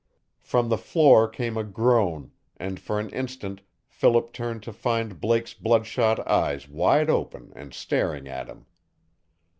[0.41, 5.53] From the floor came a groan, and for an instant Philip turned to find Blake's
[5.53, 8.65] bloodshot eyes wide open and staring at him.